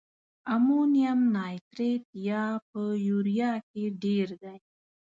په 0.43 0.45
امونیم 0.55 1.19
نایتریت 1.35 2.05
یا 2.29 2.43
په 2.69 2.81
یوریا 3.07 3.51
کې 3.69 3.83
ډیر 4.03 4.27
دی؟ 4.43 4.57